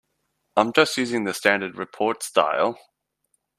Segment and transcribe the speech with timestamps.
[0.57, 2.79] I'm just using the standard report style.